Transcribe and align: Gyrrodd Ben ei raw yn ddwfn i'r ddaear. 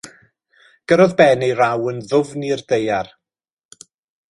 Gyrrodd 0.91 1.13
Ben 1.19 1.45
ei 1.49 1.53
raw 1.59 1.85
yn 1.93 2.01
ddwfn 2.07 2.49
i'r 2.51 2.67
ddaear. 2.73 3.15